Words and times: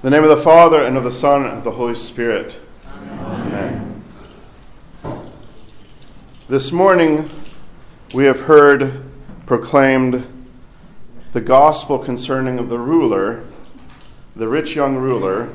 In 0.00 0.10
the 0.10 0.10
name 0.10 0.22
of 0.22 0.30
the 0.30 0.44
Father, 0.44 0.80
and 0.80 0.96
of 0.96 1.02
the 1.02 1.10
Son, 1.10 1.44
and 1.44 1.58
of 1.58 1.64
the 1.64 1.72
Holy 1.72 1.96
Spirit. 1.96 2.56
Amen. 2.86 4.04
Amen. 5.04 5.32
This 6.48 6.70
morning, 6.70 7.28
we 8.14 8.24
have 8.26 8.42
heard 8.42 9.02
proclaimed 9.44 10.24
the 11.32 11.40
gospel 11.40 11.98
concerning 11.98 12.60
of 12.60 12.68
the 12.68 12.78
ruler, 12.78 13.44
the 14.36 14.46
rich 14.46 14.76
young 14.76 14.94
ruler, 14.94 15.48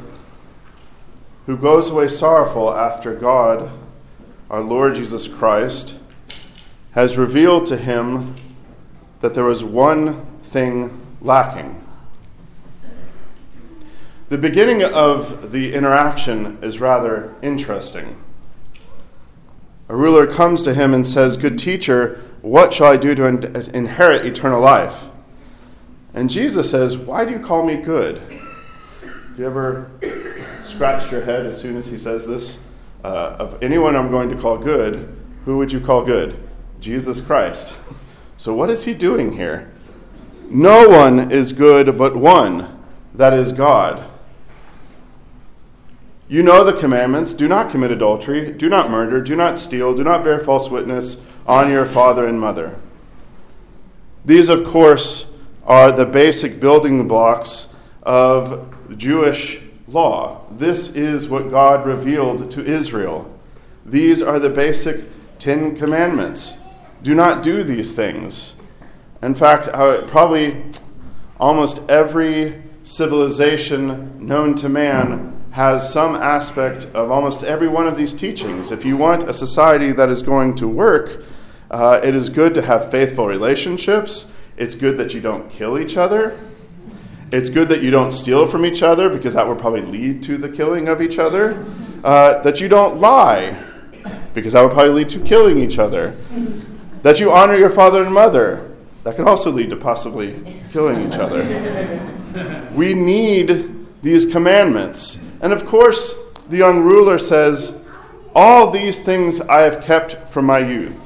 who 1.46 1.56
goes 1.56 1.90
away 1.90 2.10
sorrowful 2.10 2.76
after 2.76 3.16
God, 3.16 3.72
our 4.50 4.62
Lord 4.62 4.96
Jesus 4.96 5.30
Christ, 5.30 5.98
has 6.92 7.18
revealed 7.18 7.66
to 7.68 7.78
him 7.78 8.36
that 9.22 9.36
there 9.36 9.46
was 9.46 9.64
one 9.64 10.26
thing 10.42 11.00
lacking. 11.22 11.83
The 14.34 14.40
beginning 14.40 14.82
of 14.82 15.52
the 15.52 15.76
interaction 15.76 16.58
is 16.64 16.80
rather 16.80 17.36
interesting. 17.44 18.16
A 19.88 19.96
ruler 19.96 20.26
comes 20.26 20.64
to 20.64 20.74
him 20.74 20.92
and 20.92 21.06
says, 21.06 21.38
Good 21.38 21.60
teacher, 21.60 22.20
what 22.42 22.74
shall 22.74 22.88
I 22.88 22.98
do 22.98 23.14
to 23.14 23.26
in- 23.26 23.56
inherit 23.76 24.26
eternal 24.26 24.60
life? 24.60 25.04
And 26.16 26.32
Jesus 26.32 26.72
says, 26.72 26.98
Why 26.98 27.26
do 27.26 27.32
you 27.32 27.40
call 27.40 27.64
me 27.64 27.76
good? 27.76 28.18
Have 29.04 29.38
you 29.38 29.46
ever 29.46 29.92
scratched 30.66 31.12
your 31.12 31.22
head 31.22 31.46
as 31.46 31.62
soon 31.62 31.78
as 31.78 31.86
he 31.86 32.00
says 32.00 32.26
this? 32.26 32.58
Uh, 33.04 33.36
of 33.38 33.62
anyone 33.62 33.96
I'm 33.96 34.10
going 34.10 34.30
to 34.30 34.36
call 34.36 34.58
good, 34.58 35.16
who 35.46 35.60
would 35.60 35.72
you 35.72 35.80
call 35.80 36.04
good? 36.04 36.36
Jesus 36.80 37.22
Christ. 37.22 37.76
So, 38.38 38.56
what 38.56 38.72
is 38.72 38.86
he 38.86 38.96
doing 38.96 39.34
here? 39.34 39.72
No 40.50 40.90
one 40.90 41.32
is 41.32 41.54
good 41.54 42.00
but 42.00 42.16
one, 42.16 42.84
that 43.14 43.36
is 43.36 43.52
God. 43.52 44.10
You 46.34 46.42
know 46.42 46.64
the 46.64 46.74
commandments 46.74 47.32
do 47.36 47.48
not 47.48 47.70
commit 47.70 47.92
adultery, 47.92 48.52
do 48.54 48.68
not 48.68 48.90
murder, 48.90 49.22
do 49.22 49.36
not 49.36 49.60
steal, 49.60 49.94
do 49.94 50.04
not 50.04 50.24
bear 50.24 50.40
false 50.40 50.68
witness, 50.68 51.18
on 51.46 51.70
your 51.70 51.86
father 51.86 52.26
and 52.26 52.42
mother. 52.42 52.76
These, 54.26 54.50
of 54.50 54.66
course, 54.66 55.28
are 55.64 55.92
the 55.92 56.08
basic 56.08 56.60
building 56.60 57.08
blocks 57.08 57.68
of 58.02 58.98
Jewish 58.98 59.62
law. 59.88 60.42
This 60.50 60.96
is 60.96 61.30
what 61.30 61.52
God 61.52 61.86
revealed 61.86 62.50
to 62.50 62.66
Israel. 62.66 63.32
These 63.86 64.24
are 64.24 64.40
the 64.40 64.50
basic 64.50 65.06
Ten 65.38 65.78
Commandments. 65.78 66.56
Do 67.04 67.14
not 67.14 67.44
do 67.44 67.62
these 67.62 67.94
things. 67.94 68.56
In 69.22 69.36
fact, 69.36 69.68
probably 70.08 70.64
almost 71.40 71.88
every 71.88 72.64
civilization 72.82 74.26
known 74.26 74.56
to 74.56 74.68
man 74.68 75.30
has 75.54 75.94
some 75.94 76.16
aspect 76.16 76.86
of 76.96 77.12
almost 77.12 77.44
every 77.44 77.68
one 77.68 77.86
of 77.86 77.96
these 77.96 78.16
teachings. 78.16 78.72
If 78.72 78.84
you 78.84 78.98
want 78.98 79.30
a 79.30 79.34
society 79.36 79.92
that 79.92 80.10
is 80.10 80.24
going 80.24 80.56
to 80.56 80.68
work, 80.68 81.24
uh, 81.70 82.02
it 82.04 82.16
is 82.16 82.30
good 82.30 82.56
to 82.56 82.64
have 82.64 82.90
faithful 82.90 83.28
relationships. 83.28 84.32
It's 84.58 84.74
good 84.74 84.98
that 84.98 85.14
you 85.14 85.22
don't 85.22 85.48
kill 85.52 85.78
each 85.78 85.96
other. 85.96 86.40
It's 87.32 87.50
good 87.50 87.70
that 87.70 87.84
you 87.84 87.92
don't 87.92 88.14
steal 88.14 88.48
from 88.48 88.66
each 88.66 88.82
other 88.82 89.10
because 89.10 89.36
that 89.36 89.48
would 89.48 89.60
probably 89.60 89.84
lead 89.84 90.24
to 90.24 90.40
the 90.40 90.50
killing 90.50 90.88
of 90.88 91.04
each 91.04 91.20
other. 91.20 91.64
Uh, 92.04 92.42
that 92.42 92.60
you 92.60 92.68
don't 92.68 93.00
lie 93.00 93.56
because 94.34 94.54
that 94.54 94.64
would 94.64 94.74
probably 94.74 94.94
lead 94.94 95.10
to 95.10 95.20
killing 95.20 95.60
each 95.60 95.78
other. 95.78 96.16
That 97.04 97.20
you 97.20 97.32
honor 97.32 97.56
your 97.56 97.70
father 97.70 98.04
and 98.04 98.12
mother. 98.12 98.72
That 99.04 99.18
can 99.18 99.28
also 99.28 99.52
lead 99.52 99.70
to 99.70 99.76
possibly 99.76 100.64
killing 100.72 101.08
each 101.08 101.18
other. 101.18 101.44
We 102.74 102.96
need 102.96 103.83
these 104.04 104.26
commandments. 104.26 105.18
And 105.42 105.52
of 105.52 105.66
course, 105.66 106.14
the 106.50 106.58
young 106.58 106.84
ruler 106.84 107.18
says, 107.18 107.76
All 108.36 108.70
these 108.70 109.00
things 109.00 109.42
I 109.42 109.62
have 109.62 109.82
kept 109.82 110.30
from 110.30 110.46
my 110.46 110.60
youth. 110.60 111.00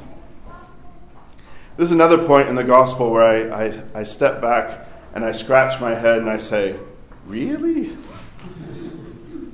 This 1.78 1.90
is 1.90 1.92
another 1.92 2.18
point 2.18 2.50
in 2.50 2.56
the 2.56 2.64
gospel 2.64 3.12
where 3.12 3.54
I, 3.54 3.66
I, 3.66 3.84
I 4.00 4.04
step 4.04 4.42
back 4.42 4.88
and 5.14 5.24
I 5.24 5.32
scratch 5.32 5.80
my 5.80 5.94
head 5.94 6.18
and 6.18 6.30
I 6.30 6.40
say, 6.40 6.76
Really? 7.28 7.96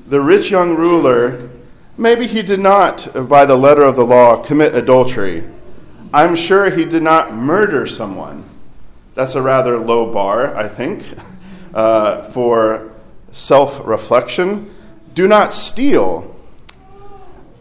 The 0.08 0.22
rich 0.22 0.50
young 0.50 0.76
ruler, 0.76 1.50
maybe 1.98 2.28
he 2.28 2.44
did 2.44 2.62
not, 2.62 3.28
by 3.28 3.46
the 3.46 3.58
letter 3.58 3.84
of 3.84 3.98
the 3.98 4.06
law, 4.06 4.42
commit 4.42 4.74
adultery. 4.74 5.44
I'm 6.14 6.36
sure 6.36 6.70
he 6.70 6.86
did 6.86 7.04
not 7.04 7.34
murder 7.34 7.88
someone. 7.88 8.46
That's 9.16 9.36
a 9.36 9.42
rather 9.42 9.78
low 9.78 10.14
bar, 10.14 10.56
I 10.56 10.70
think, 10.70 11.04
uh, 11.74 12.24
for 12.24 12.93
self 13.34 13.86
reflection. 13.86 14.74
Do 15.14 15.28
not 15.28 15.54
steal. 15.54 16.34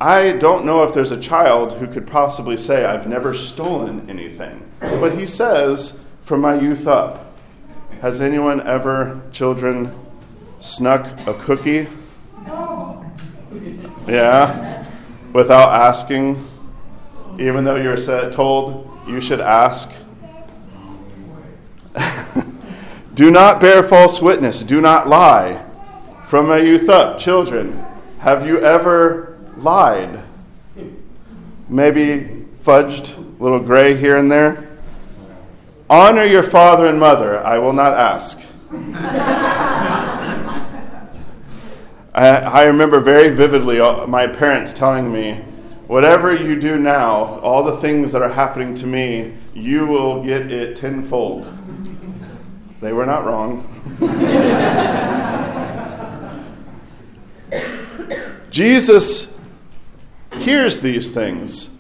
I 0.01 0.33
don't 0.33 0.65
know 0.65 0.85
if 0.85 0.95
there's 0.95 1.11
a 1.11 1.21
child 1.21 1.75
who 1.75 1.87
could 1.87 2.07
possibly 2.07 2.57
say, 2.57 2.85
I've 2.85 3.09
never 3.09 3.35
stolen 3.35 4.09
anything. 4.09 4.69
But 4.81 5.17
he 5.17 5.27
says, 5.27 6.01
from 6.23 6.41
my 6.41 6.59
youth 6.59 6.87
up. 6.87 7.35
Has 8.01 8.21
anyone 8.21 8.67
ever, 8.67 9.23
children, 9.31 9.95
snuck 10.61 11.07
a 11.29 11.35
cookie? 11.35 11.87
Yeah? 14.09 14.85
Without 15.33 15.69
asking? 15.69 16.49
Even 17.39 17.65
though 17.65 17.77
you're 17.77 17.97
told 18.31 18.91
you 19.07 19.21
should 19.21 19.41
ask? 19.41 19.91
Do 23.15 23.31
not 23.31 23.61
bear 23.61 23.83
false 23.83 24.23
witness. 24.23 24.63
Do 24.63 24.81
not 24.81 25.07
lie. 25.07 25.63
From 26.27 26.49
my 26.49 26.57
youth 26.57 26.89
up, 26.89 27.19
children, 27.19 27.85
have 28.21 28.47
you 28.47 28.59
ever 28.61 29.39
lied? 29.59 30.23
Maybe 31.69 32.47
fudged, 32.65 33.17
a 33.19 33.43
little 33.43 33.61
gray 33.61 33.97
here 33.97 34.17
and 34.17 34.33
there? 34.33 34.69
Honor 35.91 36.25
your 36.25 36.43
father 36.43 36.87
and 36.87 36.99
mother. 36.99 37.45
I 37.45 37.59
will 37.59 37.75
not 37.75 37.93
ask. 37.93 38.41
I, 42.15 42.29
I 42.29 42.65
remember 42.65 43.01
very 43.01 43.29
vividly 43.35 43.79
uh, 43.79 44.07
my 44.07 44.27
parents 44.27 44.73
telling 44.73 45.13
me, 45.13 45.35
whatever 45.87 46.35
you 46.35 46.59
do 46.59 46.79
now, 46.79 47.41
all 47.41 47.63
the 47.63 47.77
things 47.77 48.13
that 48.13 48.23
are 48.23 48.31
happening 48.31 48.75
to 48.77 48.87
me, 48.87 49.35
you 49.53 49.87
will 49.87 50.25
get 50.25 50.51
it 50.51 50.77
tenfold. 50.77 51.47
They 52.83 52.93
were 52.93 53.07
not 53.07 53.25
wrong. 53.25 53.65
Jesus 58.51 59.33
hears 60.33 60.81
these 60.81 61.13
things 61.13 61.71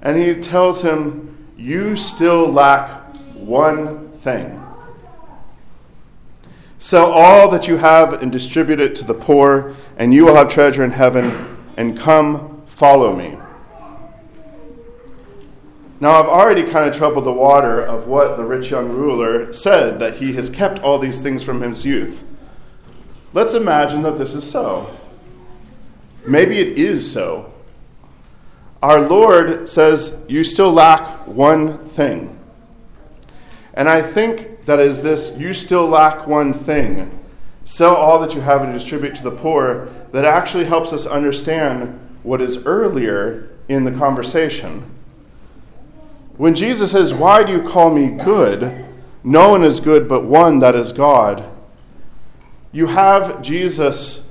and 0.00 0.16
he 0.16 0.40
tells 0.40 0.80
him, 0.80 1.36
You 1.58 1.96
still 1.96 2.50
lack 2.50 3.14
one 3.34 4.08
thing. 4.12 4.58
Sell 6.78 7.12
all 7.12 7.50
that 7.50 7.68
you 7.68 7.76
have 7.76 8.22
and 8.22 8.32
distribute 8.32 8.80
it 8.80 8.94
to 8.96 9.04
the 9.04 9.12
poor, 9.12 9.76
and 9.98 10.14
you 10.14 10.24
will 10.24 10.34
have 10.34 10.48
treasure 10.48 10.82
in 10.82 10.92
heaven, 10.92 11.58
and 11.76 11.98
come 11.98 12.62
follow 12.64 13.14
me. 13.14 13.36
Now, 16.04 16.20
I've 16.20 16.26
already 16.26 16.64
kind 16.64 16.86
of 16.86 16.94
troubled 16.94 17.24
the 17.24 17.32
water 17.32 17.80
of 17.80 18.06
what 18.06 18.36
the 18.36 18.44
rich 18.44 18.70
young 18.70 18.90
ruler 18.90 19.50
said, 19.54 19.98
that 20.00 20.16
he 20.16 20.34
has 20.34 20.50
kept 20.50 20.80
all 20.80 20.98
these 20.98 21.22
things 21.22 21.42
from 21.42 21.62
his 21.62 21.86
youth. 21.86 22.24
Let's 23.32 23.54
imagine 23.54 24.02
that 24.02 24.18
this 24.18 24.34
is 24.34 24.44
so. 24.44 24.94
Maybe 26.26 26.58
it 26.58 26.76
is 26.76 27.10
so. 27.10 27.54
Our 28.82 29.00
Lord 29.00 29.66
says, 29.66 30.14
You 30.28 30.44
still 30.44 30.70
lack 30.70 31.26
one 31.26 31.78
thing. 31.88 32.38
And 33.72 33.88
I 33.88 34.02
think 34.02 34.66
that 34.66 34.80
is 34.80 35.00
this 35.00 35.34
you 35.38 35.54
still 35.54 35.88
lack 35.88 36.26
one 36.26 36.52
thing. 36.52 37.18
Sell 37.64 37.96
all 37.96 38.18
that 38.18 38.34
you 38.34 38.42
have 38.42 38.62
and 38.62 38.74
distribute 38.74 39.14
to 39.14 39.22
the 39.22 39.30
poor, 39.30 39.88
that 40.12 40.26
actually 40.26 40.66
helps 40.66 40.92
us 40.92 41.06
understand 41.06 41.98
what 42.22 42.42
is 42.42 42.58
earlier 42.66 43.48
in 43.70 43.84
the 43.84 43.92
conversation. 43.92 44.90
When 46.36 46.56
Jesus 46.56 46.90
says, 46.90 47.14
Why 47.14 47.44
do 47.44 47.52
you 47.52 47.62
call 47.62 47.90
me 47.90 48.08
good? 48.08 48.84
No 49.22 49.50
one 49.50 49.64
is 49.64 49.80
good 49.80 50.08
but 50.08 50.24
one, 50.24 50.58
that 50.58 50.74
is 50.74 50.92
God. 50.92 51.48
You 52.72 52.88
have 52.88 53.40
Jesus 53.40 54.28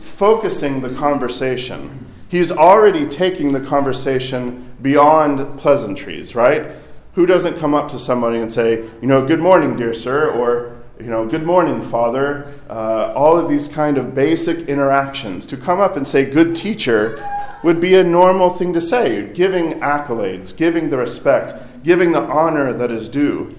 focusing 0.00 0.80
the 0.80 0.94
conversation. 0.94 2.06
He's 2.28 2.52
already 2.52 3.06
taking 3.06 3.52
the 3.52 3.60
conversation 3.60 4.72
beyond 4.80 5.58
pleasantries, 5.58 6.34
right? 6.34 6.70
Who 7.14 7.26
doesn't 7.26 7.58
come 7.58 7.74
up 7.74 7.90
to 7.90 7.98
somebody 7.98 8.38
and 8.38 8.50
say, 8.50 8.88
you 9.00 9.08
know, 9.08 9.26
good 9.26 9.40
morning, 9.40 9.74
dear 9.74 9.92
sir, 9.92 10.30
or, 10.30 10.76
you 11.00 11.06
know, 11.06 11.26
good 11.26 11.44
morning, 11.44 11.82
father? 11.82 12.54
Uh, 12.70 13.12
all 13.14 13.36
of 13.36 13.48
these 13.48 13.68
kind 13.68 13.98
of 13.98 14.14
basic 14.14 14.68
interactions. 14.68 15.44
To 15.46 15.56
come 15.56 15.80
up 15.80 15.96
and 15.96 16.06
say, 16.06 16.24
good 16.24 16.54
teacher, 16.54 17.18
would 17.62 17.80
be 17.80 17.94
a 17.94 18.04
normal 18.04 18.50
thing 18.50 18.72
to 18.72 18.80
say, 18.80 19.32
giving 19.32 19.80
accolades, 19.80 20.56
giving 20.56 20.90
the 20.90 20.98
respect, 20.98 21.54
giving 21.82 22.12
the 22.12 22.22
honor 22.22 22.72
that 22.72 22.90
is 22.90 23.08
due. 23.08 23.54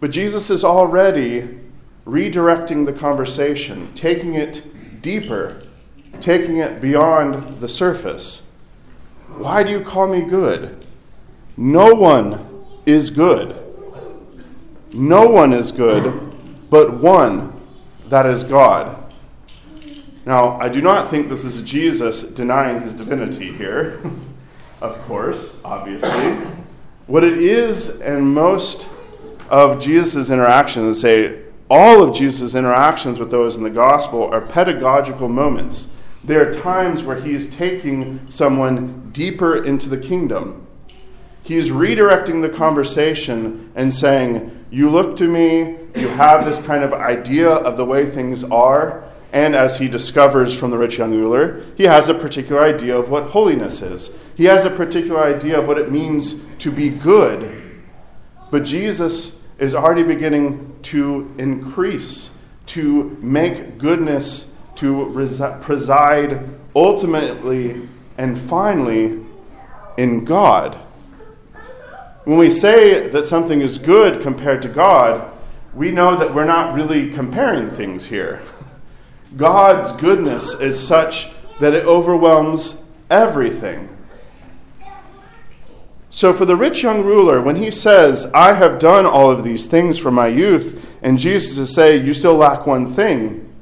But 0.00 0.10
Jesus 0.10 0.50
is 0.50 0.64
already 0.64 1.58
redirecting 2.06 2.86
the 2.86 2.92
conversation, 2.92 3.92
taking 3.94 4.34
it 4.34 4.62
deeper, 5.02 5.62
taking 6.20 6.58
it 6.58 6.80
beyond 6.80 7.60
the 7.60 7.68
surface. 7.68 8.42
Why 9.36 9.62
do 9.62 9.70
you 9.70 9.80
call 9.80 10.06
me 10.06 10.22
good? 10.22 10.84
No 11.56 11.94
one 11.94 12.64
is 12.84 13.10
good. 13.10 13.62
No 14.92 15.28
one 15.28 15.52
is 15.52 15.72
good 15.72 16.26
but 16.70 16.94
one, 16.94 17.52
that 18.08 18.26
is 18.26 18.44
God. 18.44 18.95
Now, 20.26 20.58
I 20.58 20.68
do 20.68 20.82
not 20.82 21.08
think 21.08 21.28
this 21.28 21.44
is 21.44 21.62
Jesus 21.62 22.24
denying 22.24 22.80
his 22.80 22.94
divinity 22.94 23.52
here, 23.52 24.00
of 24.80 25.00
course, 25.02 25.60
obviously. 25.64 26.36
What 27.06 27.22
it 27.22 27.38
is, 27.38 28.00
and 28.00 28.34
most 28.34 28.88
of 29.48 29.80
Jesus' 29.80 30.28
interactions, 30.28 31.00
say 31.00 31.42
all 31.70 32.02
of 32.02 32.12
Jesus' 32.12 32.56
interactions 32.56 33.20
with 33.20 33.30
those 33.30 33.56
in 33.56 33.62
the 33.62 33.70
gospel, 33.70 34.24
are 34.24 34.40
pedagogical 34.40 35.28
moments. 35.28 35.92
There 36.24 36.48
are 36.48 36.52
times 36.52 37.04
where 37.04 37.20
he 37.20 37.32
is 37.32 37.48
taking 37.48 38.28
someone 38.28 39.10
deeper 39.12 39.64
into 39.64 39.88
the 39.88 39.98
kingdom. 39.98 40.66
He 41.44 41.54
is 41.54 41.70
redirecting 41.70 42.42
the 42.42 42.48
conversation 42.48 43.70
and 43.76 43.94
saying, 43.94 44.66
You 44.72 44.90
look 44.90 45.16
to 45.18 45.28
me, 45.28 45.76
you 45.94 46.08
have 46.08 46.44
this 46.44 46.58
kind 46.58 46.82
of 46.82 46.92
idea 46.92 47.48
of 47.48 47.76
the 47.76 47.84
way 47.84 48.06
things 48.06 48.42
are, 48.42 49.04
and 49.32 49.54
as 49.54 49.78
he 49.78 49.88
discovers 49.88 50.54
from 50.54 50.70
the 50.70 50.78
rich 50.78 50.98
young 50.98 51.10
ruler, 51.12 51.64
he 51.76 51.84
has 51.84 52.08
a 52.08 52.14
particular 52.14 52.62
idea 52.62 52.96
of 52.96 53.10
what 53.10 53.24
holiness 53.24 53.82
is. 53.82 54.10
He 54.36 54.44
has 54.44 54.64
a 54.64 54.70
particular 54.70 55.22
idea 55.22 55.58
of 55.58 55.66
what 55.66 55.78
it 55.78 55.90
means 55.90 56.42
to 56.58 56.70
be 56.70 56.90
good. 56.90 57.62
But 58.50 58.64
Jesus 58.64 59.38
is 59.58 59.74
already 59.74 60.02
beginning 60.02 60.76
to 60.82 61.32
increase, 61.38 62.30
to 62.66 63.16
make 63.20 63.78
goodness 63.78 64.52
to 64.76 65.10
preside 65.62 66.48
ultimately 66.74 67.88
and 68.18 68.38
finally 68.38 69.24
in 69.96 70.24
God. 70.24 70.74
When 72.24 72.38
we 72.38 72.50
say 72.50 73.08
that 73.08 73.24
something 73.24 73.60
is 73.60 73.78
good 73.78 74.22
compared 74.22 74.62
to 74.62 74.68
God, 74.68 75.30
we 75.74 75.90
know 75.90 76.16
that 76.16 76.34
we're 76.34 76.44
not 76.44 76.74
really 76.74 77.10
comparing 77.12 77.70
things 77.70 78.06
here. 78.06 78.42
God's 79.36 79.92
goodness 80.00 80.54
is 80.54 80.84
such 80.84 81.30
that 81.60 81.74
it 81.74 81.84
overwhelms 81.86 82.82
everything. 83.10 83.88
So, 86.10 86.32
for 86.32 86.46
the 86.46 86.56
rich 86.56 86.82
young 86.82 87.04
ruler, 87.04 87.42
when 87.42 87.56
he 87.56 87.70
says, 87.70 88.30
I 88.32 88.54
have 88.54 88.78
done 88.78 89.04
all 89.04 89.30
of 89.30 89.44
these 89.44 89.66
things 89.66 89.98
from 89.98 90.14
my 90.14 90.28
youth, 90.28 90.82
and 91.02 91.18
Jesus 91.18 91.58
is 91.58 91.74
saying, 91.74 92.06
You 92.06 92.14
still 92.14 92.36
lack 92.36 92.66
one 92.66 92.94
thing, 92.94 93.52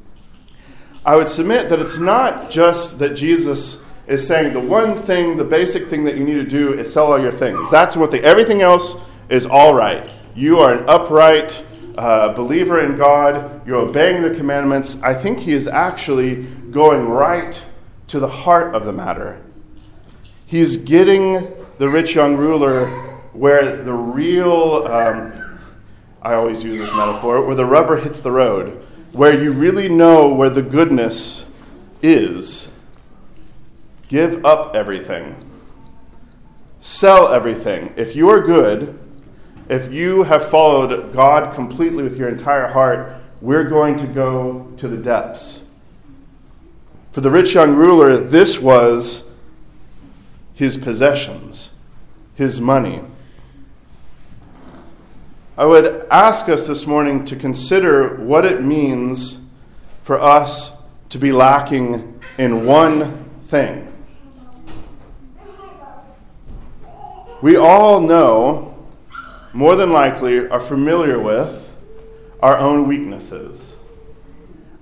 I 1.05 1.17
would 1.17 1.29
submit 1.29 1.69
that 1.71 1.81
it's 1.81 1.99
not 1.99 2.51
just 2.51 2.99
that 3.01 3.15
Jesus 3.15 3.83
is 4.07 4.27
saying 4.27 4.53
the 4.53 4.61
one 4.61 4.97
thing, 4.97 5.37
the 5.37 5.45
basic 5.45 5.89
thing 5.89 6.05
that 6.05 6.17
you 6.17 6.25
need 6.25 6.35
to 6.35 6.45
do 6.45 6.75
is 6.75 6.93
sell 6.93 7.13
all 7.13 7.21
your 7.21 7.33
things. 7.33 7.71
That's 7.71 7.97
what 7.97 8.11
the 8.11 8.23
everything 8.23 8.63
else 8.63 8.97
is 9.29 9.47
all 9.47 9.75
right. 9.75 10.09
You 10.35 10.61
are 10.61 10.75
an 10.75 10.89
upright, 10.89 11.65
uh, 11.97 12.33
believer 12.35 12.81
in 12.81 12.97
God, 12.97 13.67
you're 13.67 13.81
obeying 13.81 14.23
the 14.23 14.35
commandments, 14.35 14.97
I 15.03 15.15
think 15.15 15.39
he 15.39 15.53
is 15.53 15.67
actually 15.67 16.43
going 16.71 17.09
right 17.09 17.63
to 18.09 18.19
the 18.19 18.29
heart 18.29 18.75
of 18.75 18.85
the 18.85 18.93
matter. 18.93 19.41
He's 20.47 20.77
getting 20.77 21.53
the 21.79 21.89
rich 21.89 22.15
young 22.15 22.37
ruler 22.37 22.87
where 23.33 23.83
the 23.83 23.93
real, 23.93 24.87
um, 24.87 25.59
I 26.23 26.35
always 26.35 26.63
use 26.63 26.79
this 26.79 26.95
metaphor, 26.95 27.43
where 27.43 27.57
the 27.57 27.65
rubber 27.65 27.97
hits 27.97 28.21
the 28.21 28.31
road, 28.31 28.87
where 29.13 29.41
you 29.41 29.53
really 29.53 29.89
know 29.89 30.29
where 30.29 30.51
the 30.51 30.63
goodness 30.63 31.45
is. 32.03 32.69
Give 34.09 34.45
up 34.45 34.75
everything. 34.75 35.37
Sell 36.81 37.33
everything. 37.33 37.93
If 37.97 38.15
you 38.15 38.29
are 38.29 38.41
good, 38.41 38.99
if 39.69 39.93
you 39.93 40.25
have 40.25 40.49
followed 40.49 41.13
God 41.13 41.55
completely 41.55 42.03
with 42.03 42.17
your 42.17 42.29
entire 42.29 42.69
heart, 42.69 43.15
we're 43.41 43.65
going 43.65 43.97
to 43.99 44.07
go 44.07 44.71
to 44.77 44.89
the 44.89 44.97
depths. 44.97 45.63
For 47.13 47.21
the 47.21 47.31
rich 47.31 47.55
young 47.55 47.75
ruler, 47.75 48.17
this 48.17 48.59
was 48.59 49.29
his 50.55 50.77
possessions, 50.77 51.73
his 52.35 52.61
money. 52.61 53.03
I 55.57 55.65
would 55.65 56.07
ask 56.11 56.49
us 56.49 56.67
this 56.67 56.87
morning 56.87 57.25
to 57.27 57.37
consider 57.37 58.17
what 58.17 58.45
it 58.45 58.63
means 58.63 59.39
for 60.03 60.19
us 60.19 60.73
to 61.11 61.19
be 61.19 61.33
lacking 61.33 62.21
in 62.39 62.67
one 62.67 63.25
thing. 63.43 63.91
We 67.41 67.57
all 67.57 68.01
know 68.01 68.74
more 69.55 69.77
than 69.77 69.93
likely 69.93 70.49
are 70.49 70.61
familiar 70.61 71.19
with 71.19 71.75
our 72.41 72.59
own 72.59 72.89
weaknesses. 72.89 73.77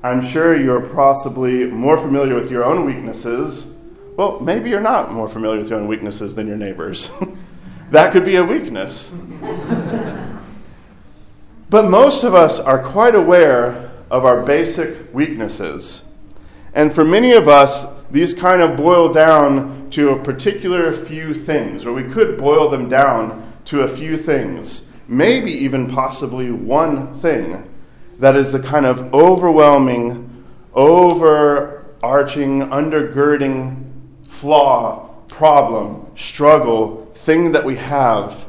I'm 0.03 0.23
sure 0.23 0.59
you're 0.59 0.81
possibly 0.81 1.67
more 1.67 1.99
familiar 1.99 2.35
with 2.35 2.51
your 2.51 2.65
own 2.65 2.87
weaknesses. 2.87 3.75
Well, 4.17 4.41
maybe 4.41 4.71
you're 4.71 4.81
not 4.81 5.13
more 5.13 5.29
familiar 5.29 5.59
with 5.59 5.69
your 5.69 5.79
own 5.79 5.87
weaknesses 5.87 6.35
than 6.35 6.49
your 6.49 6.57
neighbors. 6.57 7.11
that 7.91 8.13
could 8.13 8.25
be 8.25 8.37
a 8.37 8.45
weakness. 8.45 9.13
but 11.71 11.89
most 11.89 12.25
of 12.25 12.35
us 12.35 12.59
are 12.59 12.83
quite 12.83 13.15
aware 13.15 13.93
of 14.11 14.25
our 14.25 14.45
basic 14.45 15.13
weaknesses. 15.15 16.03
And 16.75 16.95
for 16.95 17.05
many 17.05 17.33
of 17.33 17.47
us, 17.47 17.87
these 18.11 18.33
kind 18.33 18.63
of 18.63 18.79
boil 18.79 19.13
down 19.13 19.91
to 19.91 20.11
a 20.11 20.23
particular 20.23 20.93
few 20.95 21.35
things, 21.35 21.85
or 21.85 21.93
we 21.93 22.05
could 22.05 22.39
boil 22.39 22.71
them 22.71 22.89
down 22.89 23.52
to 23.67 23.83
a 23.83 23.89
few 23.89 24.17
things, 24.17 24.85
maybe 25.09 25.51
even 25.53 25.89
possibly 25.89 26.51
one 26.51 27.13
thing 27.15 27.69
that 28.19 28.37
is 28.37 28.53
the 28.53 28.61
kind 28.61 28.87
of 28.87 29.13
overwhelming, 29.15 30.45
overarching, 30.75 32.61
undergirding 32.61 33.85
flaw, 34.25 35.09
problem, 35.29 36.07
struggle, 36.17 37.11
thing 37.15 37.53
that 37.53 37.65
we 37.65 37.77
have 37.77 38.47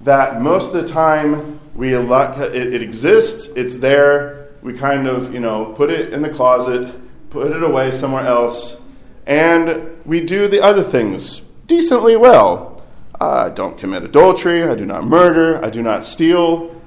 that 0.00 0.40
most 0.40 0.74
of 0.74 0.82
the 0.82 0.88
time 0.88 1.58
we 1.74 1.94
it, 1.94 2.74
it 2.74 2.82
exists, 2.82 3.48
it's 3.56 3.76
there, 3.76 4.48
we 4.62 4.72
kind 4.72 5.06
of, 5.06 5.32
you 5.32 5.40
know, 5.40 5.72
put 5.76 5.90
it 5.90 6.12
in 6.12 6.22
the 6.22 6.28
closet, 6.28 6.94
put 7.30 7.52
it 7.52 7.62
away 7.62 7.90
somewhere 7.90 8.24
else, 8.24 8.80
and 9.26 9.96
we 10.04 10.20
do 10.20 10.48
the 10.48 10.60
other 10.60 10.82
things 10.82 11.40
decently 11.66 12.16
well 12.16 12.77
I 13.20 13.48
don't 13.50 13.76
commit 13.76 14.04
adultery, 14.04 14.62
I 14.62 14.74
do 14.74 14.86
not 14.86 15.04
murder, 15.04 15.64
I 15.64 15.70
do 15.70 15.82
not 15.82 16.04
steal. 16.04 16.80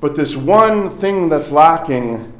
But 0.00 0.14
this 0.14 0.36
one 0.36 0.90
thing 0.90 1.28
that's 1.28 1.50
lacking, 1.50 2.32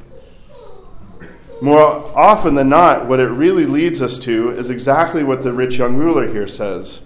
more 1.61 1.83
often 2.17 2.55
than 2.55 2.69
not, 2.69 3.07
what 3.07 3.21
it 3.21 3.29
really 3.29 3.67
leads 3.67 4.03
us 4.03 4.19
to 4.21 4.51
is 4.51 4.71
exactly 4.71 5.23
what 5.23 5.43
the 5.43 5.53
rich 5.53 5.77
young 5.77 5.97
ruler 5.97 6.31
here 6.31 6.49
says. 6.49 7.03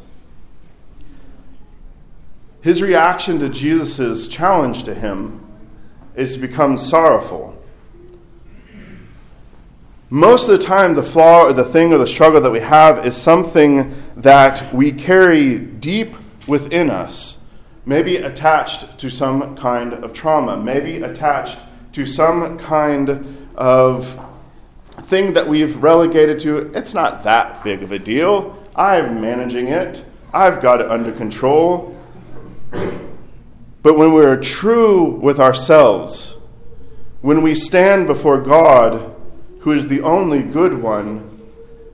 His 2.62 2.80
reaction 2.80 3.38
to 3.40 3.48
Jesus' 3.48 4.26
challenge 4.26 4.84
to 4.84 4.94
him 4.94 5.44
is 6.16 6.34
to 6.34 6.40
become 6.40 6.78
sorrowful. 6.78 7.60
Most 10.08 10.48
of 10.48 10.58
the 10.58 10.64
time, 10.64 10.94
the 10.94 11.02
flaw 11.02 11.44
or 11.44 11.52
the 11.52 11.64
thing 11.64 11.92
or 11.92 11.98
the 11.98 12.06
struggle 12.06 12.40
that 12.40 12.50
we 12.50 12.60
have 12.60 13.04
is 13.04 13.16
something 13.16 13.94
that 14.16 14.72
we 14.72 14.92
carry 14.92 15.58
deep 15.58 16.14
within 16.46 16.90
us, 16.90 17.38
maybe 17.86 18.16
attached 18.16 18.98
to 18.98 19.10
some 19.10 19.56
kind 19.56 19.92
of 19.92 20.12
trauma, 20.12 20.56
maybe 20.56 20.96
attached 21.02 21.58
to 21.92 22.06
some 22.06 22.58
kind 22.58 23.48
of 23.56 24.20
thing 25.02 25.34
that 25.34 25.46
we've 25.46 25.82
relegated 25.82 26.38
to. 26.40 26.72
It's 26.74 26.94
not 26.94 27.24
that 27.24 27.62
big 27.62 27.82
of 27.82 27.92
a 27.92 27.98
deal. 27.98 28.58
I'm 28.74 29.20
managing 29.20 29.68
it, 29.68 30.04
I've 30.32 30.60
got 30.60 30.80
it 30.80 30.90
under 30.90 31.12
control. 31.12 31.96
But 33.82 33.98
when 33.98 34.12
we're 34.12 34.40
true 34.40 35.04
with 35.04 35.38
ourselves, 35.38 36.36
when 37.20 37.42
we 37.42 37.54
stand 37.54 38.06
before 38.06 38.40
God, 38.40 39.14
who 39.60 39.72
is 39.72 39.88
the 39.88 40.00
only 40.00 40.42
good 40.42 40.82
one, 40.82 41.40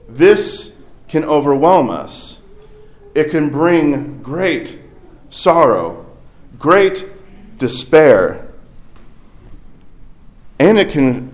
this 0.09 0.76
can 1.09 1.25
overwhelm 1.25 1.90
us 1.90 2.40
it 3.14 3.31
can 3.31 3.50
bring 3.50 4.23
great 4.23 4.79
sorrow, 5.29 6.07
great 6.59 7.05
despair, 7.59 8.47
and 10.59 10.79
it 10.79 10.90
can 10.90 11.33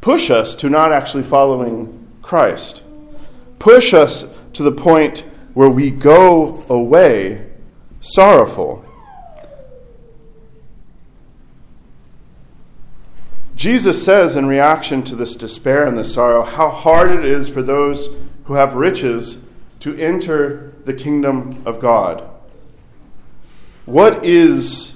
push 0.00 0.30
us 0.30 0.54
to 0.56 0.68
not 0.68 0.92
actually 0.92 1.22
following 1.22 2.08
Christ. 2.22 2.82
Push 3.58 3.92
us 3.92 4.24
to 4.52 4.62
the 4.62 4.72
point 4.72 5.24
where 5.54 5.70
we 5.70 5.90
go 5.90 6.64
away 6.68 7.46
sorrowful. 8.00 8.84
Jesus 13.56 14.02
says, 14.02 14.36
in 14.36 14.46
reaction 14.46 15.02
to 15.02 15.14
this 15.14 15.36
despair 15.36 15.86
and 15.86 15.98
this 15.98 16.14
sorrow, 16.14 16.42
how 16.42 16.70
hard 16.70 17.10
it 17.10 17.24
is 17.24 17.50
for 17.50 17.62
those 17.62 18.08
who 18.44 18.54
have 18.54 18.74
riches 18.74 19.38
to 19.80 19.94
enter 19.96 20.69
the 20.84 20.94
kingdom 20.94 21.62
of 21.66 21.80
God. 21.80 22.28
What 23.86 24.24
is 24.24 24.94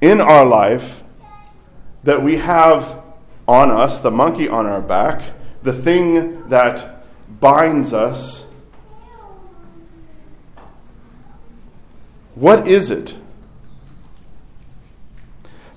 in 0.00 0.20
our 0.20 0.44
life 0.44 1.02
that 2.02 2.22
we 2.22 2.36
have 2.36 3.00
on 3.46 3.70
us, 3.70 4.00
the 4.00 4.10
monkey 4.10 4.48
on 4.48 4.66
our 4.66 4.80
back, 4.80 5.22
the 5.62 5.72
thing 5.72 6.48
that 6.48 7.04
binds 7.40 7.92
us? 7.92 8.46
What 12.34 12.66
is 12.66 12.90
it? 12.90 13.16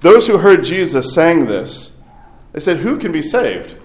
Those 0.02 0.28
who 0.28 0.38
heard 0.38 0.64
Jesus 0.64 1.14
saying 1.14 1.48
this, 1.48 1.92
they 2.54 2.60
said, 2.60 2.78
Who 2.78 2.98
can 2.98 3.12
be 3.12 3.22
saved? 3.22 3.76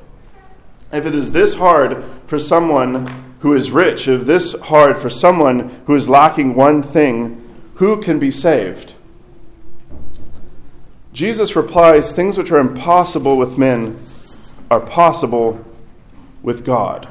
If 0.92 1.06
it 1.06 1.14
is 1.14 1.32
this 1.32 1.54
hard 1.54 2.04
for 2.26 2.38
someone 2.38 3.19
who 3.40 3.54
is 3.54 3.70
rich, 3.70 4.06
if 4.06 4.24
this 4.24 4.58
hard 4.60 4.96
for 4.96 5.10
someone 5.10 5.82
who 5.86 5.94
is 5.94 6.08
lacking 6.08 6.54
one 6.54 6.82
thing, 6.82 7.36
who 7.76 8.00
can 8.00 8.18
be 8.18 8.30
saved? 8.30 8.94
Jesus 11.12 11.56
replies, 11.56 12.12
Things 12.12 12.38
which 12.38 12.50
are 12.50 12.58
impossible 12.58 13.36
with 13.36 13.58
men 13.58 13.98
are 14.70 14.80
possible 14.80 15.64
with 16.42 16.64
God. 16.64 17.08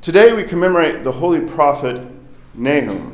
Today 0.00 0.32
we 0.32 0.44
commemorate 0.44 1.04
the 1.04 1.12
holy 1.12 1.40
prophet 1.40 2.00
Nahum. 2.54 3.12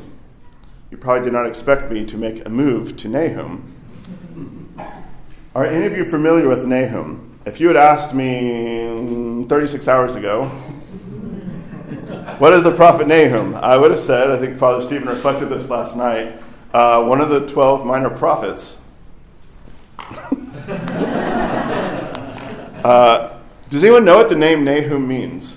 You 0.89 0.97
probably 0.97 1.23
did 1.23 1.33
not 1.33 1.45
expect 1.45 1.91
me 1.91 2.05
to 2.05 2.17
make 2.17 2.45
a 2.45 2.49
move 2.49 2.95
to 2.97 3.09
Nahum. 3.09 3.73
Are 5.53 5.65
any 5.65 5.85
of 5.85 5.97
you 5.97 6.05
familiar 6.05 6.47
with 6.47 6.65
Nahum? 6.65 7.36
If 7.47 7.61
you 7.61 7.69
had 7.69 7.77
asked 7.77 8.13
me 8.13 9.45
36 9.47 9.87
hours 9.87 10.17
ago, 10.17 10.43
what 12.39 12.51
is 12.51 12.65
the 12.65 12.75
prophet 12.75 13.07
Nahum? 13.07 13.55
I 13.55 13.77
would 13.77 13.89
have 13.91 14.01
said, 14.01 14.29
I 14.29 14.37
think 14.37 14.59
Father 14.59 14.83
Stephen 14.83 15.07
reflected 15.07 15.45
this 15.45 15.69
last 15.69 15.95
night, 15.95 16.33
uh, 16.73 17.05
one 17.05 17.21
of 17.21 17.29
the 17.29 17.47
12 17.47 17.85
minor 17.85 18.09
prophets. 18.09 18.81
uh, 22.83 23.39
does 23.69 23.81
anyone 23.81 24.03
know 24.03 24.17
what 24.17 24.27
the 24.27 24.35
name 24.35 24.65
Nahum 24.65 25.07
means? 25.07 25.55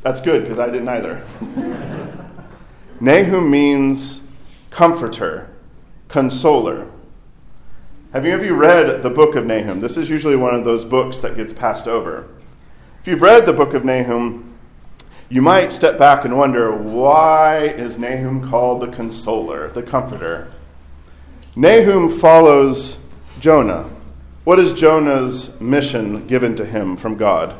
That's 0.00 0.22
good 0.22 0.44
because 0.44 0.58
I 0.58 0.70
didn't 0.70 0.88
either. 0.88 1.22
Nahum 3.00 3.50
means 3.50 4.22
comforter, 4.70 5.50
consoler. 6.08 6.89
Have 8.12 8.24
any 8.24 8.34
of 8.34 8.44
you 8.44 8.54
read 8.54 9.04
the 9.04 9.10
book 9.10 9.36
of 9.36 9.46
Nahum? 9.46 9.80
This 9.80 9.96
is 9.96 10.10
usually 10.10 10.34
one 10.34 10.52
of 10.52 10.64
those 10.64 10.84
books 10.84 11.20
that 11.20 11.36
gets 11.36 11.52
passed 11.52 11.86
over. 11.86 12.26
If 13.00 13.06
you've 13.06 13.22
read 13.22 13.46
the 13.46 13.52
book 13.52 13.72
of 13.72 13.84
Nahum, 13.84 14.52
you 15.28 15.40
might 15.40 15.72
step 15.72 15.96
back 15.96 16.24
and 16.24 16.36
wonder 16.36 16.74
why 16.74 17.66
is 17.66 18.00
Nahum 18.00 18.50
called 18.50 18.80
the 18.80 18.88
consoler, 18.88 19.68
the 19.68 19.84
comforter? 19.84 20.50
Nahum 21.54 22.10
follows 22.10 22.98
Jonah. 23.38 23.88
What 24.42 24.58
is 24.58 24.74
Jonah's 24.74 25.60
mission 25.60 26.26
given 26.26 26.56
to 26.56 26.64
him 26.64 26.96
from 26.96 27.14
God? 27.16 27.54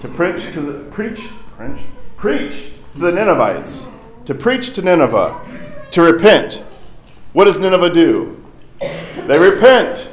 To 0.00 0.08
preach 0.08 0.54
to 0.54 0.60
the 0.62 0.90
preach, 0.90 1.28
preach, 1.58 1.80
preach 2.16 2.72
to 2.94 3.00
the 3.02 3.12
Ninevites, 3.12 3.86
to 4.24 4.34
preach 4.34 4.72
to 4.72 4.80
Nineveh, 4.80 5.38
to 5.90 6.00
repent. 6.00 6.62
What 7.34 7.44
does 7.44 7.58
Nineveh 7.58 7.92
do? 7.92 8.39
They 9.30 9.38
repent. 9.38 10.12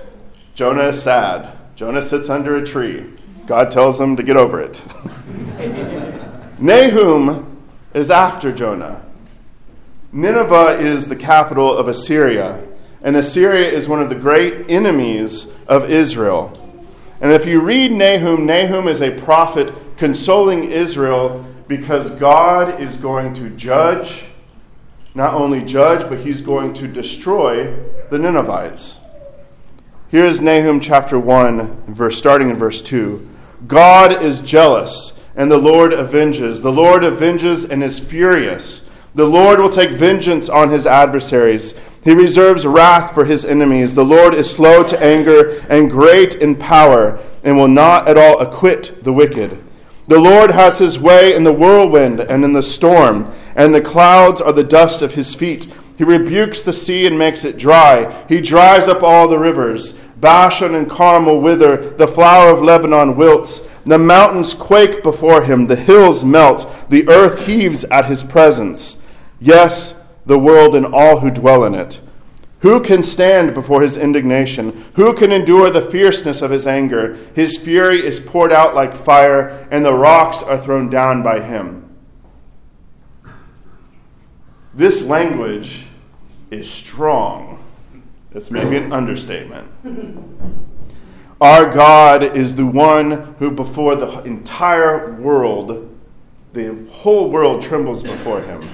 Jonah 0.53 0.89
is 0.89 1.01
sad. 1.01 1.51
Jonah 1.75 2.03
sits 2.03 2.29
under 2.29 2.55
a 2.55 2.63
tree. 2.63 3.03
God 3.47 3.71
tells 3.71 3.99
him 3.99 4.15
to 4.15 4.21
get 4.21 4.37
over 4.37 4.61
it. 4.61 4.79
Nahum 6.59 7.57
is 7.95 8.11
after 8.11 8.51
Jonah. 8.51 9.03
Nineveh 10.11 10.77
is 10.77 11.07
the 11.07 11.15
capital 11.15 11.75
of 11.75 11.87
Assyria, 11.87 12.63
and 13.01 13.15
Assyria 13.15 13.71
is 13.71 13.89
one 13.89 14.03
of 14.03 14.09
the 14.09 14.13
great 14.13 14.69
enemies 14.69 15.51
of 15.67 15.89
Israel. 15.89 16.53
And 17.19 17.31
if 17.31 17.47
you 17.47 17.59
read 17.59 17.91
Nahum, 17.93 18.45
Nahum 18.45 18.87
is 18.87 19.01
a 19.01 19.19
prophet 19.19 19.73
consoling 19.97 20.65
Israel 20.69 21.43
because 21.67 22.11
God 22.11 22.79
is 22.79 22.97
going 22.97 23.33
to 23.33 23.49
judge, 23.49 24.25
not 25.15 25.33
only 25.33 25.63
judge, 25.63 26.07
but 26.07 26.19
he's 26.19 26.41
going 26.41 26.75
to 26.75 26.87
destroy 26.87 27.75
the 28.11 28.19
Ninevites. 28.19 28.99
Here 30.09 30.23
is 30.23 30.39
Nahum 30.39 30.79
chapter 30.79 31.19
1, 31.19 31.93
verse, 31.93 32.17
starting 32.17 32.49
in 32.49 32.55
verse 32.55 32.81
2. 32.81 33.27
God 33.67 34.23
is 34.23 34.39
jealous, 34.39 35.19
and 35.35 35.51
the 35.51 35.57
Lord 35.57 35.93
avenges. 35.93 36.61
The 36.61 36.71
Lord 36.71 37.03
avenges 37.03 37.65
and 37.65 37.83
is 37.83 37.99
furious. 37.99 38.87
The 39.15 39.25
Lord 39.25 39.59
will 39.59 39.69
take 39.69 39.89
vengeance 39.89 40.47
on 40.47 40.69
his 40.69 40.85
adversaries. 40.85 41.77
He 42.05 42.13
reserves 42.13 42.65
wrath 42.65 43.13
for 43.13 43.25
his 43.25 43.43
enemies. 43.43 43.95
The 43.95 44.05
Lord 44.05 44.33
is 44.33 44.49
slow 44.49 44.81
to 44.83 45.03
anger 45.03 45.59
and 45.69 45.91
great 45.91 46.35
in 46.35 46.55
power, 46.55 47.19
and 47.43 47.57
will 47.57 47.67
not 47.67 48.07
at 48.07 48.17
all 48.17 48.39
acquit 48.39 49.03
the 49.03 49.11
wicked. 49.11 49.57
The 50.07 50.19
Lord 50.19 50.51
has 50.51 50.77
his 50.77 50.97
way 50.97 51.35
in 51.35 51.43
the 51.43 51.51
whirlwind 51.51 52.21
and 52.21 52.45
in 52.45 52.53
the 52.53 52.63
storm, 52.63 53.29
and 53.57 53.75
the 53.75 53.81
clouds 53.81 54.39
are 54.39 54.53
the 54.53 54.63
dust 54.63 55.01
of 55.01 55.15
his 55.15 55.35
feet. 55.35 55.67
He 55.97 56.03
rebukes 56.03 56.61
the 56.61 56.73
sea 56.73 57.07
and 57.07 57.17
makes 57.17 57.43
it 57.43 57.57
dry. 57.57 58.25
He 58.29 58.39
dries 58.39 58.87
up 58.87 59.01
all 59.01 59.27
the 59.27 59.39
rivers. 59.39 59.93
Bashan 60.17 60.75
and 60.75 60.89
Carmel 60.89 61.41
wither, 61.41 61.91
the 61.91 62.07
flower 62.07 62.51
of 62.51 62.61
Lebanon 62.61 63.15
wilts. 63.15 63.61
The 63.85 63.97
mountains 63.97 64.53
quake 64.53 65.01
before 65.01 65.41
him, 65.41 65.67
the 65.67 65.75
hills 65.75 66.23
melt, 66.23 66.71
the 66.89 67.07
earth 67.09 67.45
heaves 67.45 67.83
at 67.85 68.05
his 68.05 68.23
presence. 68.23 68.97
Yes, 69.39 69.95
the 70.25 70.39
world 70.39 70.75
and 70.75 70.85
all 70.85 71.19
who 71.19 71.31
dwell 71.31 71.63
in 71.63 71.73
it. 71.73 71.99
Who 72.61 72.81
can 72.81 73.01
stand 73.03 73.53
before 73.53 73.81
his 73.81 73.97
indignation? 73.97 74.85
Who 74.95 75.13
can 75.13 75.31
endure 75.31 75.69
the 75.69 75.89
fierceness 75.89 76.41
of 76.41 76.51
his 76.51 76.67
anger? 76.67 77.15
His 77.35 77.57
fury 77.57 78.05
is 78.05 78.19
poured 78.19 78.51
out 78.51 78.75
like 78.75 78.95
fire, 78.95 79.67
and 79.71 79.85
the 79.85 79.93
rocks 79.93 80.41
are 80.41 80.59
thrown 80.59 80.89
down 80.89 81.23
by 81.23 81.39
him. 81.39 81.95
This 84.73 85.03
language 85.03 85.86
is 86.51 86.69
strong. 86.69 87.63
It's 88.33 88.51
maybe 88.51 88.77
an 88.77 88.93
understatement. 88.93 89.67
Our 91.39 91.71
God 91.71 92.23
is 92.23 92.55
the 92.55 92.65
one 92.65 93.35
who, 93.39 93.51
before 93.51 93.95
the 93.95 94.23
entire 94.23 95.13
world, 95.13 95.95
the 96.53 96.75
whole 96.91 97.29
world 97.29 97.61
trembles 97.61 98.03
before 98.03 98.41
him. 98.41 98.67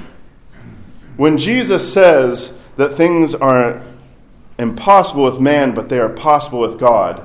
When 1.18 1.38
Jesus 1.38 1.92
says, 1.94 2.53
that 2.75 2.96
things 2.96 3.36
are 3.36 3.82
impossible 4.58 5.24
with 5.25 5.39
man, 5.39 5.74
but 5.74 5.89
they 5.89 6.00
are 6.00 6.10
possible 6.10 6.60
with 6.60 6.80
God. 6.80 7.24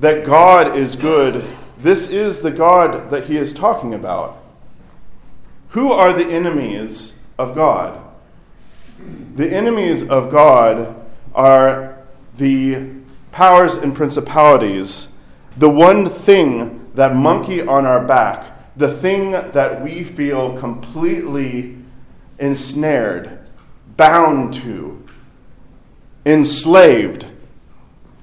That 0.00 0.24
God 0.24 0.76
is 0.76 0.96
good. 0.96 1.44
This 1.78 2.10
is 2.10 2.40
the 2.40 2.50
God 2.50 3.10
that 3.10 3.24
he 3.24 3.36
is 3.36 3.52
talking 3.52 3.94
about. 3.94 4.38
Who 5.70 5.92
are 5.92 6.12
the 6.12 6.26
enemies 6.26 7.14
of 7.38 7.54
God? 7.54 8.00
The 9.36 9.52
enemies 9.52 10.08
of 10.08 10.30
God 10.30 10.94
are 11.34 11.98
the 12.36 12.90
powers 13.32 13.76
and 13.76 13.94
principalities, 13.94 15.08
the 15.56 15.70
one 15.70 16.08
thing, 16.08 16.90
that 16.94 17.14
monkey 17.14 17.62
on 17.62 17.86
our 17.86 18.04
back, 18.04 18.76
the 18.76 18.92
thing 18.92 19.30
that 19.30 19.82
we 19.82 20.04
feel 20.04 20.56
completely 20.58 21.76
ensnared 22.38 23.38
bound 23.96 24.54
to, 24.54 25.04
enslaved, 26.24 27.26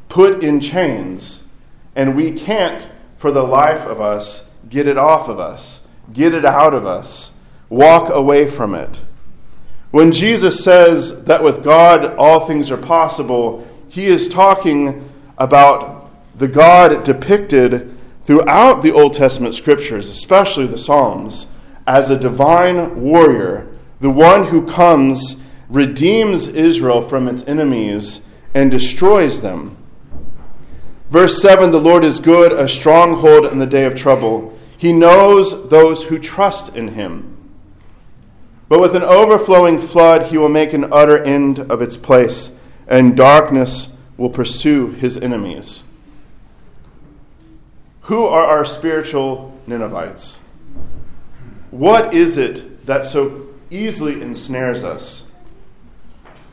put 0.10 0.44
in 0.44 0.60
chains, 0.60 1.44
and 1.96 2.16
we 2.16 2.32
can't, 2.32 2.88
for 3.18 3.32
the 3.32 3.44
life 3.44 3.86
of 3.86 4.02
us, 4.02 4.50
get 4.70 4.88
it 4.88 4.98
off 4.98 5.30
of 5.30 5.40
us, 5.40 5.82
get 6.14 6.34
it 6.34 6.46
out 6.46 6.74
of 6.74 6.86
us, 6.86 7.32
walk 7.70 8.12
away 8.14 8.50
from 8.50 8.74
it. 8.76 9.00
When 9.98 10.12
Jesus 10.12 10.64
says 10.64 11.24
that 11.24 11.44
with 11.44 11.64
God 11.64 12.18
all 12.18 12.42
things 12.42 12.70
are 12.70 12.78
possible, 12.78 13.68
he 13.90 14.06
is 14.06 14.30
talking 14.30 15.12
about 15.40 16.12
the 16.38 16.48
God 16.48 17.04
depicted 17.04 17.98
throughout 18.24 18.84
the 18.84 18.92
Old 18.92 19.16
Testament 19.16 19.56
scriptures, 19.56 20.08
especially 20.08 20.68
the 20.68 20.78
Psalms, 20.78 21.48
as 21.88 22.12
a 22.12 22.20
divine 22.20 23.02
warrior, 23.02 23.76
the 24.00 24.12
one 24.12 24.46
who 24.46 24.68
comes 24.68 25.38
redeems 25.68 26.48
Israel 26.48 27.02
from 27.02 27.28
its 27.28 27.42
enemies 27.48 28.22
and 28.54 28.70
destroys 28.70 29.42
them. 29.42 29.78
Verse 31.10 31.42
7 31.42 31.72
The 31.72 31.80
Lord 31.80 32.04
is 32.04 32.20
good, 32.20 32.52
a 32.52 32.70
stronghold 32.70 33.48
in 33.48 33.58
the 33.58 33.66
day 33.66 33.86
of 33.86 33.96
trouble. 33.96 34.56
He 34.78 34.94
knows 34.94 35.72
those 35.72 36.04
who 36.04 36.20
trust 36.20 36.76
in 36.76 36.90
him. 36.90 37.37
But 38.70 38.82
with 38.82 38.96
an 38.96 39.04
overflowing 39.04 39.80
flood, 39.80 40.28
he 40.28 40.38
will 40.38 40.50
make 40.50 40.74
an 40.74 40.92
utter 40.92 41.24
end 41.24 41.60
of 41.72 41.82
its 41.82 41.96
place, 41.96 42.52
and 42.88 43.16
darkness 43.16 43.90
will 44.18 44.30
pursue 44.30 44.92
his 44.92 45.18
enemies. 45.18 45.84
Who 48.02 48.26
are 48.26 48.46
our 48.46 48.66
spiritual 48.66 49.58
Ninevites? 49.68 50.38
What 51.72 52.14
is 52.14 52.38
it 52.38 52.86
that 52.86 53.06
so 53.06 53.48
easily 53.70 54.22
ensnares 54.22 54.84
us? 54.84 55.24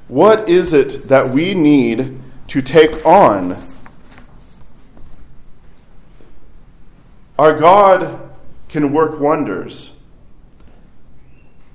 What 0.09 0.49
is 0.49 0.73
it 0.73 1.09
that 1.09 1.31
we 1.31 1.55
need 1.55 2.21
to 2.49 2.61
take 2.61 3.05
on? 3.07 3.57
Our 7.39 7.59
God 7.59 8.21
can 8.69 8.93
work 8.93 9.19
wonders, 9.19 9.93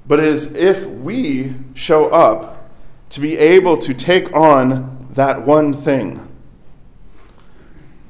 but 0.10 0.20
it 0.20 0.26
is 0.26 0.54
if 0.56 0.86
we 0.86 1.56
show 1.74 2.10
up 2.10 2.70
to 3.12 3.22
be 3.22 3.38
able 3.38 3.78
to 3.78 3.94
take 3.94 4.34
on 4.34 5.08
that 5.14 5.46
one 5.46 5.74
thing. 5.74 6.28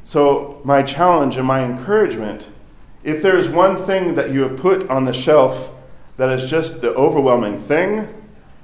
So, 0.03 0.59
my 0.63 0.81
challenge 0.81 1.37
and 1.37 1.45
my 1.45 1.63
encouragement 1.63 2.49
if 3.03 3.21
there 3.21 3.37
is 3.37 3.47
one 3.47 3.77
thing 3.77 4.15
that 4.15 4.31
you 4.31 4.41
have 4.41 4.57
put 4.57 4.89
on 4.89 5.05
the 5.05 5.13
shelf 5.13 5.71
that 6.17 6.29
is 6.29 6.49
just 6.49 6.81
the 6.81 6.93
overwhelming 6.95 7.57
thing, 7.57 8.09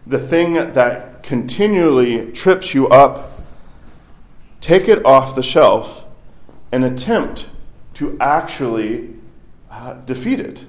the 0.05 0.19
thing 0.19 0.53
that 0.53 1.23
continually 1.23 2.31
trips 2.33 2.73
you 2.73 2.87
up, 2.89 3.39
take 4.59 4.89
it 4.89 5.05
off 5.05 5.35
the 5.35 5.43
shelf 5.43 6.05
and 6.71 6.83
attempt 6.83 7.47
to 7.93 8.17
actually 8.19 9.13
uh, 9.71 9.93
defeat 10.05 10.39
it. 10.39 10.65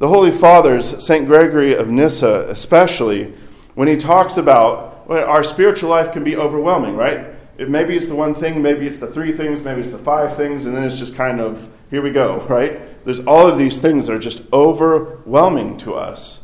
The 0.00 0.08
Holy 0.08 0.30
Fathers, 0.30 1.04
St. 1.04 1.26
Gregory 1.26 1.74
of 1.74 1.90
Nyssa 1.90 2.46
especially, 2.48 3.34
when 3.74 3.86
he 3.86 3.98
talks 3.98 4.38
about 4.38 5.06
well, 5.06 5.28
our 5.28 5.44
spiritual 5.44 5.90
life 5.90 6.10
can 6.10 6.24
be 6.24 6.38
overwhelming, 6.38 6.96
right? 6.96 7.26
It, 7.58 7.68
maybe 7.68 7.94
it's 7.94 8.06
the 8.06 8.14
one 8.14 8.34
thing, 8.34 8.62
maybe 8.62 8.86
it's 8.86 8.96
the 8.96 9.06
three 9.06 9.30
things, 9.30 9.60
maybe 9.60 9.82
it's 9.82 9.90
the 9.90 9.98
five 9.98 10.34
things, 10.34 10.64
and 10.64 10.74
then 10.74 10.84
it's 10.84 10.98
just 10.98 11.14
kind 11.14 11.38
of, 11.38 11.68
here 11.90 12.00
we 12.00 12.12
go, 12.12 12.40
right? 12.48 13.04
There's 13.04 13.20
all 13.26 13.46
of 13.46 13.58
these 13.58 13.76
things 13.76 14.06
that 14.06 14.14
are 14.14 14.18
just 14.18 14.50
overwhelming 14.54 15.76
to 15.78 15.96
us. 15.96 16.40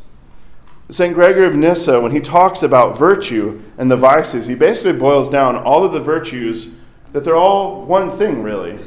St. 0.91 1.15
Gregory 1.15 1.47
of 1.47 1.55
Nyssa, 1.55 1.99
when 1.99 2.11
he 2.11 2.19
talks 2.19 2.61
about 2.61 2.95
virtue 2.95 3.59
and 3.79 3.89
the 3.89 3.97
vices, 3.97 4.45
he 4.45 4.53
basically 4.53 4.99
boils 4.99 5.31
down 5.31 5.55
all 5.55 5.83
of 5.83 5.93
the 5.93 5.99
virtues 5.99 6.69
that 7.11 7.23
they're 7.23 7.35
all 7.35 7.83
one 7.87 8.11
thing, 8.11 8.43
really. 8.43 8.77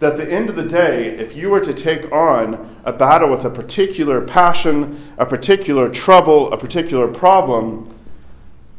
That 0.00 0.14
at 0.14 0.18
the 0.18 0.32
end 0.32 0.48
of 0.48 0.56
the 0.56 0.64
day, 0.64 1.08
if 1.08 1.36
you 1.36 1.50
were 1.50 1.60
to 1.60 1.74
take 1.74 2.10
on 2.10 2.76
a 2.84 2.92
battle 2.92 3.30
with 3.30 3.44
a 3.44 3.50
particular 3.50 4.20
passion, 4.20 5.12
a 5.18 5.26
particular 5.26 5.90
trouble, 5.90 6.52
a 6.52 6.56
particular 6.56 7.06
problem, 7.06 7.94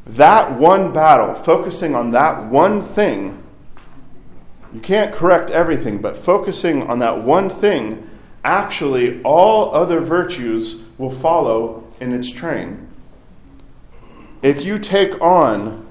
that 0.06 0.60
one 0.60 0.92
battle, 0.92 1.36
focusing 1.36 1.96
on 1.96 2.12
that 2.12 2.46
one 2.46 2.84
thing, 2.84 3.42
you 4.74 4.80
can't 4.80 5.14
correct 5.14 5.52
everything, 5.52 6.00
but 6.00 6.18
focusing 6.18 6.84
on 6.84 7.00
that 7.00 7.24
one 7.24 7.50
thing, 7.50 8.10
actually, 8.44 9.22
all 9.22 9.76
other 9.76 10.00
virtues 10.00 10.82
will 10.98 11.12
follow 11.12 11.84
in 12.00 12.14
its 12.14 12.32
train. 12.32 12.88
If 14.42 14.66
you 14.66 14.80
take 14.80 15.22
on, 15.22 15.86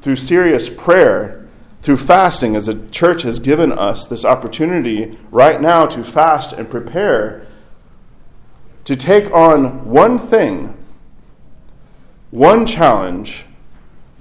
through 0.00 0.16
serious 0.16 0.68
prayer, 0.68 1.41
through 1.82 1.96
fasting, 1.96 2.54
as 2.54 2.66
the 2.66 2.86
church 2.90 3.22
has 3.22 3.40
given 3.40 3.72
us 3.72 4.06
this 4.06 4.24
opportunity 4.24 5.18
right 5.32 5.60
now 5.60 5.84
to 5.84 6.04
fast 6.04 6.52
and 6.52 6.70
prepare, 6.70 7.44
to 8.84 8.94
take 8.94 9.30
on 9.32 9.84
one 9.84 10.18
thing, 10.18 10.76
one 12.30 12.66
challenge, 12.66 13.44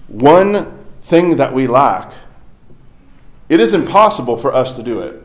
one 0.07 0.79
thing 1.03 1.37
that 1.37 1.53
we 1.53 1.67
lack. 1.67 2.11
It 3.47 3.59
is 3.59 3.73
impossible 3.73 4.37
for 4.37 4.53
us 4.53 4.75
to 4.75 4.83
do 4.83 4.99
it. 5.01 5.21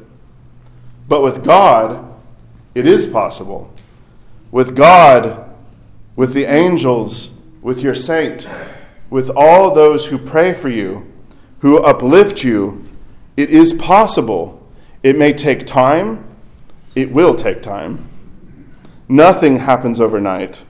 But 1.09 1.23
with 1.23 1.43
God, 1.43 2.15
it 2.75 2.87
is 2.87 3.07
possible. 3.07 3.73
With 4.51 4.77
God, 4.77 5.55
with 6.17 6.35
the 6.35 6.45
angels, 6.45 7.31
with 7.63 7.81
your 7.81 7.95
saint, 7.95 8.49
with 9.09 9.31
all 9.31 9.75
those 9.75 10.07
who 10.07 10.19
pray 10.19 10.53
for 10.53 10.69
you, 10.69 11.11
who 11.61 11.79
uplift 11.79 12.45
you, 12.45 12.85
it 13.37 13.51
is 13.51 13.73
possible. 13.73 14.67
It 15.03 15.17
may 15.17 15.33
take 15.33 15.67
time, 15.67 16.25
it 16.95 17.13
will 17.13 17.35
take 17.35 17.63
time. 17.63 18.09
Nothing 19.09 19.59
happens 19.59 20.01
overnight. 20.01 20.63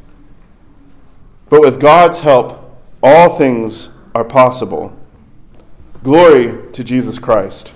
But 1.49 1.61
with 1.61 1.81
God's 1.81 2.21
help, 2.21 2.79
all 3.03 3.39
things 3.39 3.89
are 4.15 4.25
possible. 4.25 4.97
Glory 6.03 6.73
to 6.73 6.85
Jesus 6.85 7.19
Christ. 7.19 7.73